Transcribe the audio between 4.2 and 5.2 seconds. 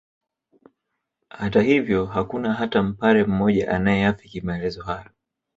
maelezo hayo